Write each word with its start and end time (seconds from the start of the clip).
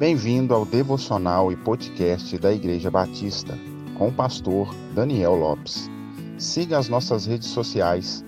Bem-vindo 0.00 0.54
ao 0.54 0.64
devocional 0.64 1.52
e 1.52 1.56
podcast 1.56 2.38
da 2.38 2.50
Igreja 2.50 2.90
Batista, 2.90 3.54
com 3.98 4.08
o 4.08 4.12
pastor 4.12 4.74
Daniel 4.94 5.34
Lopes. 5.34 5.90
Siga 6.38 6.78
as 6.78 6.88
nossas 6.88 7.26
redes 7.26 7.48
sociais, 7.48 8.24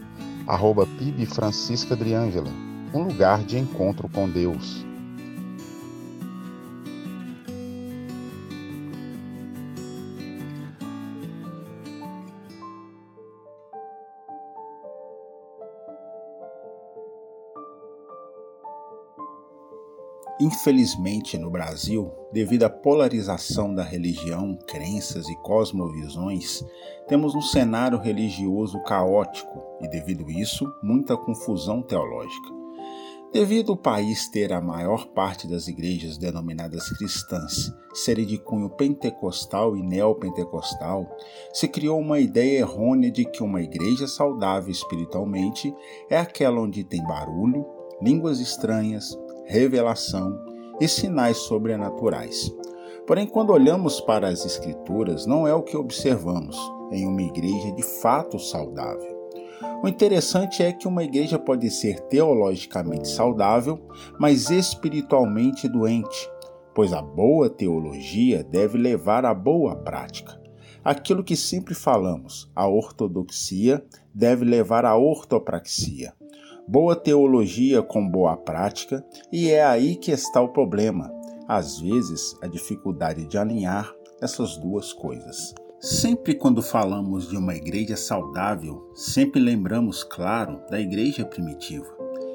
arroba 0.47 0.87
um 2.93 3.05
lugar 3.05 3.43
de 3.45 3.59
encontro 3.59 4.07
com 4.07 4.29
Deus. 4.29 4.85
Infelizmente, 20.43 21.39
no 21.39 21.49
Brasil, 21.49 22.11
devido 22.33 22.65
à 22.65 22.69
polarização 22.69 23.73
da 23.73 23.85
religião, 23.85 24.59
crenças 24.67 25.29
e 25.29 25.37
cosmovisões, 25.37 26.65
temos 27.07 27.37
um 27.37 27.41
cenário 27.41 27.97
religioso 27.97 28.83
caótico 28.83 29.63
e, 29.81 29.89
devido 29.89 30.29
isso, 30.29 30.67
muita 30.83 31.17
confusão 31.17 31.81
teológica. 31.81 32.49
Devido 33.33 33.71
ao 33.71 33.79
país 33.79 34.29
ter 34.31 34.53
a 34.53 34.61
maior 34.61 35.07
parte 35.07 35.47
das 35.47 35.69
igrejas 35.69 36.19
denominadas 36.19 36.91
cristãs 36.91 37.73
serem 37.95 38.27
de 38.27 38.37
cunho 38.37 38.69
pentecostal 38.69 39.77
e 39.77 39.83
neopentecostal, 39.83 41.07
se 41.53 41.69
criou 41.69 42.01
uma 42.01 42.19
ideia 42.19 42.59
errônea 42.59 43.13
de 43.13 43.25
que 43.25 43.45
uma 43.45 43.63
igreja 43.63 44.09
saudável 44.09 44.73
espiritualmente 44.73 45.73
é 46.11 46.19
aquela 46.19 46.61
onde 46.61 46.83
tem 46.83 47.01
barulho, 47.05 47.65
línguas 48.03 48.41
estranhas, 48.41 49.17
revelação 49.53 50.43
e 50.81 50.89
sinais 50.89 51.37
sobrenaturais. 51.37 52.51
Porém, 53.07 53.27
quando 53.27 53.51
olhamos 53.51 54.01
para 54.01 54.29
as 54.29 54.47
Escrituras, 54.47 55.27
não 55.27 55.47
é 55.47 55.53
o 55.53 55.63
que 55.63 55.77
observamos 55.77 56.57
em 56.91 57.07
uma 57.07 57.21
igreja 57.21 57.71
de 57.73 57.83
fato 57.83 58.39
saudável. 58.39 59.13
O 59.83 59.89
interessante 59.89 60.63
é 60.63 60.73
que 60.73 60.89
uma 60.89 61.05
igreja 61.05 61.39
pode 61.39 61.71
ser 61.71 62.01
teologicamente 62.09 63.09
saudável, 63.09 63.79
mas 64.19 64.49
espiritualmente 64.49 65.69
doente, 65.69 66.31
pois 66.75 66.95
a 66.95 67.03
boa 67.03 67.51
teologia 67.51 68.43
deve 68.43 68.79
levar 68.79 69.27
à 69.27 69.35
boa 69.35 69.77
prática. 69.77 70.41
Aquilo 70.83 71.23
que 71.23 71.37
sempre 71.37 71.75
falamos, 71.75 72.51
a 72.57 72.67
ortodoxia 72.67 73.85
deve 74.15 74.47
levar 74.47 74.87
à 74.87 74.97
ortopraxia 74.97 76.15
boa 76.67 76.97
teologia 76.97 77.83
com 77.83 78.09
boa 78.09 78.37
prática, 78.37 79.05
e 79.31 79.51
é 79.51 79.65
aí 79.65 79.97
que 79.97 80.11
está 80.11 80.41
o 80.41 80.49
problema. 80.49 81.13
Às 81.49 81.81
vezes, 81.81 82.37
a 82.43 82.47
dificuldade 82.47 83.27
de 83.27 83.37
alinhar 83.37 83.93
essas 84.21 84.57
duas 84.57 84.93
coisas. 84.93 85.55
Sempre 85.81 86.35
quando 86.35 86.63
falamos 86.63 87.29
de 87.29 87.37
uma 87.37 87.57
igreja 87.57 87.97
saudável, 87.97 88.89
sempre 88.95 89.41
lembramos, 89.41 90.05
claro, 90.05 90.61
da 90.71 90.81
igreja 90.81 91.25
primitiva. 91.25 91.87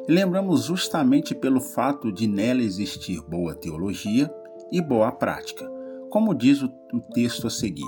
E 0.06 0.12
lembramos 0.12 0.66
justamente 0.66 1.34
pelo 1.34 1.62
fato 1.62 2.12
de 2.12 2.28
nela 2.28 2.62
existir 2.62 3.22
boa 3.22 3.56
teologia 3.56 4.30
e 4.70 4.82
boa 4.82 5.14
prática, 5.14 5.66
como 6.10 6.36
diz 6.36 6.62
o, 6.62 6.70
texto 7.14 7.48
a 7.48 7.50
seguir. 7.50 7.88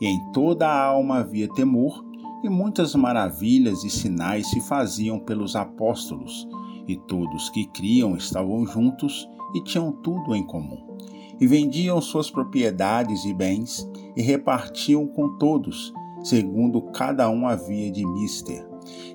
E 0.00 0.06
em 0.06 0.32
toda 0.32 0.66
a 0.66 0.84
alma 0.84 1.18
havia 1.18 1.48
temor, 1.54 2.04
e 2.42 2.48
muitas 2.48 2.94
maravilhas 2.94 3.84
e 3.84 3.90
sinais 3.90 4.48
se 4.48 4.60
faziam 4.60 5.18
pelos 5.18 5.54
apóstolos, 5.54 6.48
e 6.86 6.96
todos 6.96 7.50
que 7.50 7.66
criam 7.66 8.16
estavam 8.16 8.66
juntos 8.66 9.28
e 9.54 9.62
tinham 9.62 9.92
tudo 9.92 10.34
em 10.34 10.44
comum. 10.44 10.96
E 11.40 11.46
vendiam 11.46 12.00
suas 12.00 12.30
propriedades 12.30 13.24
e 13.24 13.32
bens 13.32 13.88
e 14.16 14.22
repartiam 14.22 15.06
com 15.06 15.38
todos, 15.38 15.92
segundo 16.22 16.82
cada 16.92 17.28
um 17.30 17.46
havia 17.46 17.90
de 17.90 18.04
mister. 18.04 18.68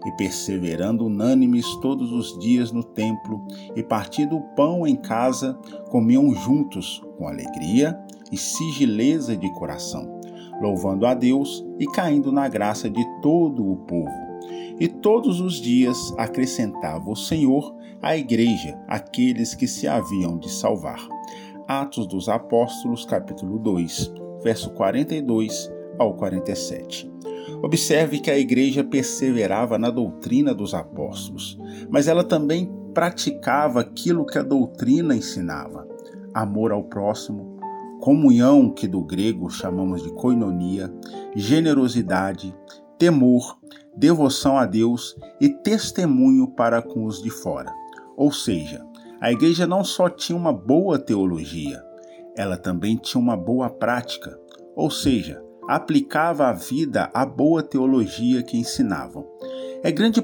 E 0.06 0.12
perseverando 0.16 1.06
unânimes 1.06 1.66
todos 1.78 2.12
os 2.12 2.38
dias 2.40 2.72
no 2.72 2.84
templo, 2.84 3.46
e 3.75 3.84
partindo 3.84 4.38
o 4.38 4.56
pão 4.56 4.85
em 4.85 4.96
casa, 4.96 5.53
comiam 5.90 6.34
juntos, 6.34 7.03
com 7.18 7.28
alegria 7.28 8.00
e 8.31 8.38
sigileza 8.38 9.35
de 9.35 9.52
coração 9.53 10.15
louvando 10.61 11.05
a 11.05 11.13
Deus 11.13 11.66
e 11.79 11.85
caindo 11.88 12.31
na 12.31 12.47
graça 12.47 12.89
de 12.89 13.03
todo 13.21 13.69
o 13.69 13.77
povo. 13.77 14.25
E 14.79 14.88
todos 14.88 15.39
os 15.39 15.55
dias 15.55 16.13
acrescentava 16.17 17.09
o 17.09 17.16
Senhor 17.16 17.75
à 18.01 18.16
igreja 18.17 18.77
aqueles 18.88 19.55
que 19.55 19.67
se 19.67 19.88
haviam 19.88 20.38
de 20.38 20.51
salvar. 20.51 20.99
Atos 21.67 22.05
dos 22.07 22.29
Apóstolos, 22.29 23.05
capítulo 23.05 23.57
2, 23.57 24.13
verso 24.43 24.69
42 24.71 25.71
ao 25.97 26.13
47. 26.13 27.11
Observe 27.63 28.19
que 28.19 28.29
a 28.29 28.37
igreja 28.37 28.83
perseverava 28.83 29.77
na 29.77 29.89
doutrina 29.89 30.53
dos 30.53 30.73
apóstolos, 30.73 31.57
mas 31.89 32.07
ela 32.07 32.23
também 32.23 32.72
praticava 32.93 33.81
aquilo 33.81 34.25
que 34.25 34.37
a 34.37 34.43
doutrina 34.43 35.16
ensinava: 35.16 35.87
amor 36.33 36.72
ao 36.72 36.83
próximo, 36.83 37.54
comunhão, 38.00 38.69
que 38.69 38.88
do 38.88 39.01
grego 39.01 39.50
chamamos 39.50 40.03
de 40.03 40.09
koinonia, 40.13 40.94
generosidade, 41.35 42.56
temor, 42.97 43.57
devoção 43.95 44.57
a 44.57 44.66
Deus 44.66 45.16
e 45.39 45.50
testemunho 45.50 46.47
para 46.47 46.81
com 46.81 47.05
os 47.05 47.22
de 47.22 47.29
fora. 47.29 47.73
Ou 48.16 48.31
seja, 48.31 48.85
a 49.19 49.31
igreja 49.31 49.66
não 49.66 49.84
só 49.84 50.09
tinha 50.09 50.38
uma 50.38 50.53
boa 50.53 51.00
teologia, 51.00 51.81
ela 52.35 52.57
também 52.57 52.97
tinha 52.97 53.22
uma 53.22 53.38
boa 53.38 53.69
prática, 53.69 54.38
ou 54.75 54.91
seja, 54.91 55.41
aplicava 55.67 56.47
à 56.47 56.53
vida 56.53 57.09
a 57.13 57.25
boa 57.25 57.63
teologia 57.63 58.44
que 58.44 58.57
ensinavam. 58.57 59.25
É 59.81 59.91
grande 59.91 60.22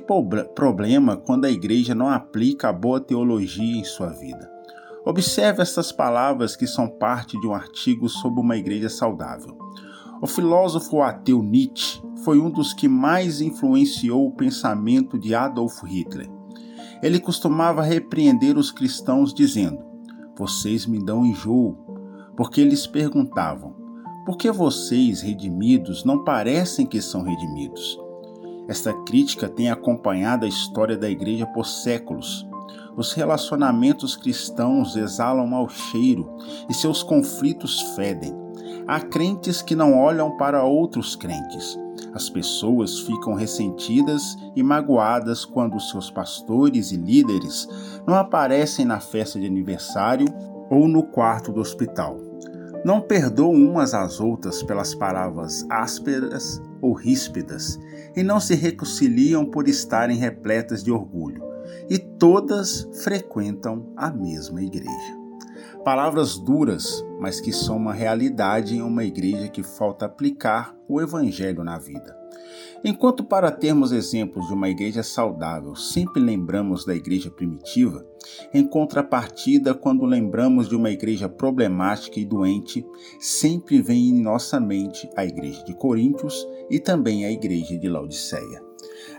problema 0.55 1.15
quando 1.15 1.45
a 1.45 1.51
igreja 1.51 1.95
não 1.95 2.09
aplica 2.09 2.69
a 2.69 2.73
boa 2.73 2.99
teologia 2.99 3.79
em 3.79 3.83
sua 3.83 4.09
vida. 4.09 4.50
Observe 5.03 5.63
estas 5.63 5.91
palavras 5.91 6.55
que 6.55 6.67
são 6.67 6.87
parte 6.87 7.39
de 7.39 7.47
um 7.47 7.55
artigo 7.55 8.07
sobre 8.07 8.39
uma 8.39 8.55
igreja 8.55 8.87
saudável. 8.87 9.57
O 10.21 10.27
filósofo 10.27 11.01
ateu 11.01 11.41
Nietzsche 11.41 11.99
foi 12.23 12.39
um 12.39 12.51
dos 12.51 12.71
que 12.71 12.87
mais 12.87 13.41
influenciou 13.41 14.27
o 14.27 14.35
pensamento 14.35 15.17
de 15.17 15.33
Adolf 15.33 15.81
Hitler. 15.83 16.29
Ele 17.01 17.19
costumava 17.19 17.81
repreender 17.81 18.59
os 18.59 18.69
cristãos 18.69 19.33
dizendo: 19.33 19.79
Vocês 20.37 20.85
me 20.85 21.03
dão 21.03 21.25
enjoo, 21.25 21.75
porque 22.37 22.61
eles 22.61 22.85
perguntavam: 22.85 23.75
Por 24.23 24.37
que 24.37 24.51
vocês, 24.51 25.21
redimidos, 25.21 26.03
não 26.05 26.23
parecem 26.23 26.85
que 26.85 27.01
são 27.01 27.23
redimidos? 27.23 27.99
Esta 28.67 28.93
crítica 29.03 29.49
tem 29.49 29.71
acompanhado 29.71 30.45
a 30.45 30.47
história 30.47 30.95
da 30.95 31.09
igreja 31.09 31.47
por 31.47 31.65
séculos 31.65 32.47
os 32.95 33.13
relacionamentos 33.13 34.15
cristãos 34.15 34.95
exalam 34.95 35.47
mau 35.47 35.67
cheiro 35.69 36.29
e 36.69 36.73
seus 36.73 37.03
conflitos 37.03 37.81
fedem. 37.95 38.35
Há 38.87 38.99
crentes 38.99 39.61
que 39.61 39.75
não 39.75 39.97
olham 39.97 40.35
para 40.37 40.63
outros 40.63 41.15
crentes. 41.15 41.79
As 42.13 42.29
pessoas 42.29 42.99
ficam 42.99 43.33
ressentidas 43.33 44.35
e 44.55 44.61
magoadas 44.61 45.45
quando 45.45 45.79
seus 45.79 46.09
pastores 46.09 46.91
e 46.91 46.97
líderes 46.97 47.67
não 48.05 48.15
aparecem 48.15 48.85
na 48.85 48.99
festa 48.99 49.39
de 49.39 49.45
aniversário 49.45 50.25
ou 50.69 50.87
no 50.87 51.03
quarto 51.03 51.51
do 51.51 51.61
hospital. 51.61 52.17
Não 52.83 52.99
perdoam 52.99 53.53
umas 53.53 53.93
às 53.93 54.19
outras 54.19 54.63
pelas 54.63 54.95
palavras 54.95 55.65
ásperas 55.69 56.61
ou 56.81 56.93
ríspidas 56.93 57.79
e 58.15 58.23
não 58.23 58.39
se 58.39 58.55
reconciliam 58.55 59.45
por 59.45 59.67
estarem 59.67 60.17
repletas 60.17 60.83
de 60.83 60.91
orgulho 60.91 61.50
e 61.89 61.97
todas 61.97 62.87
frequentam 63.03 63.91
a 63.95 64.11
mesma 64.11 64.61
igreja. 64.61 65.21
Palavras 65.83 66.37
duras, 66.37 67.03
mas 67.19 67.41
que 67.41 67.51
são 67.51 67.77
uma 67.77 67.93
realidade 67.93 68.75
em 68.75 68.81
uma 68.81 69.03
igreja 69.03 69.47
que 69.47 69.63
falta 69.63 70.05
aplicar 70.05 70.75
o 70.87 71.01
evangelho 71.01 71.63
na 71.63 71.79
vida. 71.79 72.15
Enquanto 72.83 73.23
para 73.23 73.51
termos 73.51 73.91
exemplos 73.91 74.47
de 74.47 74.53
uma 74.53 74.69
igreja 74.69 75.03
saudável, 75.03 75.75
sempre 75.75 76.21
lembramos 76.21 76.85
da 76.85 76.95
igreja 76.95 77.29
primitiva, 77.29 78.05
em 78.53 78.65
contrapartida, 78.65 79.73
quando 79.73 80.05
lembramos 80.05 80.67
de 80.67 80.75
uma 80.75 80.89
igreja 80.89 81.29
problemática 81.29 82.19
e 82.19 82.25
doente, 82.25 82.85
sempre 83.19 83.81
vem 83.81 84.09
em 84.09 84.21
nossa 84.21 84.59
mente 84.59 85.09
a 85.15 85.25
igreja 85.25 85.63
de 85.63 85.73
Coríntios 85.73 86.47
e 86.69 86.79
também 86.79 87.25
a 87.25 87.31
igreja 87.31 87.77
de 87.77 87.87
Laodiceia. 87.87 88.70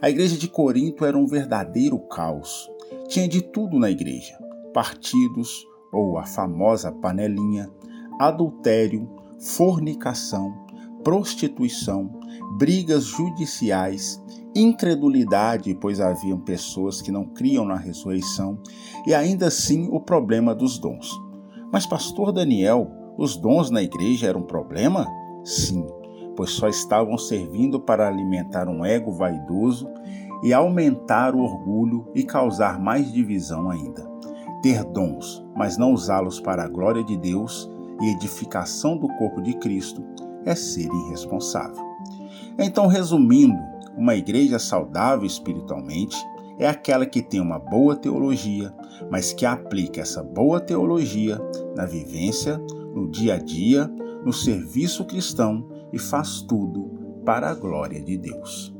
A 0.02 0.10
igreja 0.10 0.36
de 0.36 0.48
Corinto 0.48 1.04
era 1.04 1.16
um 1.16 1.28
verdadeiro 1.28 1.96
caos. 1.96 2.68
Tinha 3.06 3.28
de 3.28 3.40
tudo 3.40 3.78
na 3.78 3.88
igreja: 3.88 4.36
partidos, 4.74 5.64
ou 5.92 6.18
a 6.18 6.26
famosa 6.26 6.90
panelinha, 6.90 7.70
adultério, 8.18 9.08
fornicação, 9.38 10.66
prostituição, 11.04 12.10
brigas 12.58 13.04
judiciais, 13.04 14.20
incredulidade, 14.56 15.72
pois 15.80 16.00
haviam 16.00 16.40
pessoas 16.40 17.00
que 17.00 17.12
não 17.12 17.24
criam 17.26 17.64
na 17.64 17.76
ressurreição, 17.76 18.58
e 19.06 19.14
ainda 19.14 19.46
assim 19.46 19.88
o 19.88 20.00
problema 20.00 20.52
dos 20.52 20.80
dons. 20.80 21.12
Mas, 21.72 21.86
pastor 21.86 22.32
Daniel, 22.32 22.90
os 23.16 23.36
dons 23.36 23.70
na 23.70 23.80
igreja 23.80 24.26
eram 24.26 24.40
um 24.40 24.46
problema? 24.46 25.06
Sim, 25.44 25.86
pois 26.36 26.50
só 26.50 26.68
estavam 26.68 27.16
servindo 27.18 27.80
para 27.80 28.08
alimentar 28.08 28.68
um 28.68 28.84
ego 28.84 29.12
vaidoso 29.12 29.88
e 30.42 30.52
aumentar 30.52 31.34
o 31.34 31.40
orgulho 31.40 32.08
e 32.14 32.22
causar 32.24 32.80
mais 32.80 33.12
divisão 33.12 33.70
ainda. 33.70 34.10
Ter 34.62 34.84
dons, 34.84 35.44
mas 35.56 35.76
não 35.76 35.92
usá-los 35.92 36.40
para 36.40 36.64
a 36.64 36.68
glória 36.68 37.02
de 37.02 37.16
Deus 37.16 37.70
e 38.00 38.10
edificação 38.10 38.96
do 38.96 39.08
corpo 39.16 39.40
de 39.40 39.54
Cristo, 39.54 40.04
é 40.44 40.54
ser 40.54 40.88
irresponsável. 41.06 41.82
Então, 42.58 42.86
resumindo, 42.86 43.58
uma 43.96 44.14
igreja 44.14 44.58
saudável 44.58 45.26
espiritualmente 45.26 46.16
é 46.58 46.68
aquela 46.68 47.06
que 47.06 47.22
tem 47.22 47.40
uma 47.40 47.58
boa 47.58 47.96
teologia, 47.96 48.74
mas 49.10 49.32
que 49.32 49.46
aplica 49.46 50.00
essa 50.00 50.22
boa 50.22 50.60
teologia 50.60 51.40
na 51.76 51.86
vivência, 51.86 52.58
no 52.94 53.08
dia 53.08 53.34
a 53.34 53.38
dia, 53.38 53.86
no 54.24 54.32
serviço 54.32 55.04
cristão 55.04 55.66
e 55.92 55.98
faz 55.98 56.42
tudo 56.42 57.22
para 57.24 57.50
a 57.50 57.54
glória 57.54 58.02
de 58.02 58.16
Deus. 58.16 58.71